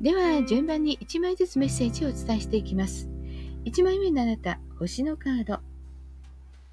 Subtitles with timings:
[0.00, 3.08] では順番に1枚ずつメッセージをお伝えしていきます。
[3.64, 5.58] 1枚目のあなた星のカード。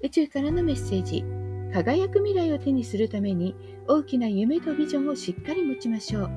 [0.00, 1.24] 宇宙からのメッセージ。
[1.72, 3.56] 輝く未来を手にするために
[3.88, 6.30] 大きな夢とビジョンをしっかり持ちましょう。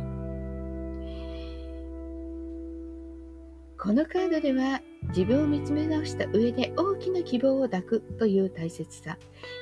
[3.78, 9.16] このカードでは自分を見つめ直した上で大きな希望を抱くという大切さ。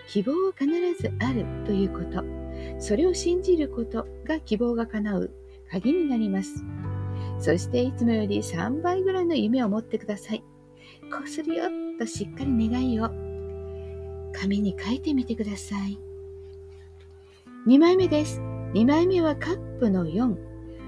[0.07, 0.65] 希望は必
[0.97, 2.23] ずあるということ。
[2.79, 5.31] それを信じることが希望が叶う
[5.69, 6.63] 鍵になります。
[7.39, 10.43] そしていつもより3倍ぐらいの夢を持ってください。
[11.11, 11.65] こうするよ
[11.97, 13.09] としっかり願いを
[14.33, 15.99] 紙に書いてみてください。
[17.67, 18.39] 2枚目です。
[18.73, 20.35] 2枚目はカップの4。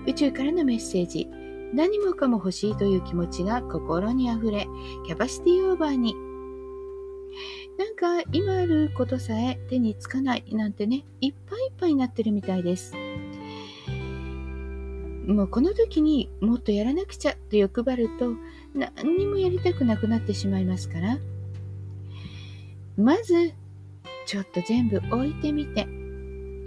[0.07, 1.27] 宇宙からのメッセージ。
[1.73, 4.67] 何もかも欲しいという気持ちが心にあふれ、
[5.05, 6.15] キャパシティオーバーに。
[7.77, 12.93] なんか今あることさえ手につかないなんてね、いっぱいいっぱいになってるみたいです。
[15.29, 18.33] もうこの時にもっとやらなくちゃと欲張ると
[18.73, 21.19] 何にもやりたくなくなってしまいますから。
[22.97, 23.53] まず
[24.25, 25.87] ちょっと全部置いてみて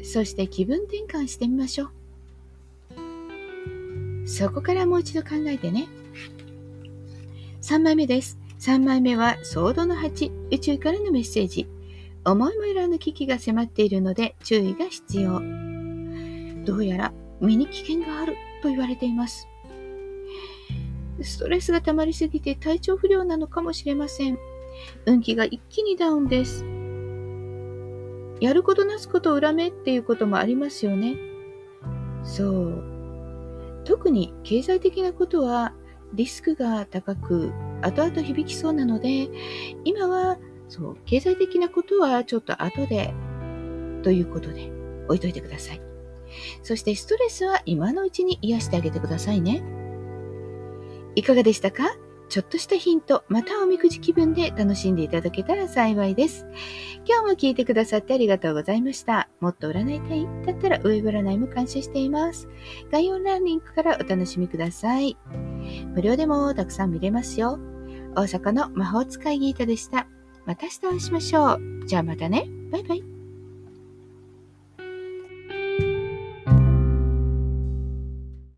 [0.02, 1.90] そして気分転換してみましょう。
[4.28, 5.88] そこからもう一度考えてね。
[7.62, 8.38] 3枚目です。
[8.60, 11.66] 3枚目はソードの8宇宙からのメッセージ。
[12.24, 15.40] 思いもよらぬ危機が迫っているので注意が必要。
[16.64, 17.12] どうやら
[17.46, 19.48] 身に危険があると言われています。
[21.20, 24.38] ストレスが溜まりすぎて体調不良なのかもしれません。
[25.06, 26.64] 運気が一気にダウンです。
[28.40, 31.16] やることなすことを恨めっていうこともありますよね。
[32.24, 32.82] そう。
[33.84, 35.74] 特に経済的なことは
[36.14, 37.52] リスクが高く
[37.82, 39.28] 後々響きそうなので、
[39.84, 40.38] 今は
[40.68, 43.12] そう経済的なことはちょっと後で
[44.02, 44.70] ということで
[45.06, 45.91] 置いといてください。
[46.62, 49.62] そしてストレスは今のうちに癒してあげてくださいね。
[51.14, 51.84] いかがでしたか？
[52.28, 56.46] ちょっとしたヒント、またおみくじ気分で楽しんでいただけたら幸いです。
[57.06, 59.28] 今日も聞いてくださってありがとうございました。
[59.40, 62.48] もっと占いたいだったらウェブ占いも感謝しています。
[62.90, 65.18] 概要欄リンクからお楽しみください。
[65.94, 67.58] 無料でもたくさん見れますよ。
[68.14, 70.06] 大阪の魔法使いギータでした。
[70.46, 71.86] また明日お会いしましょう。
[71.86, 72.48] じゃあまたね。
[72.70, 73.01] バイバイ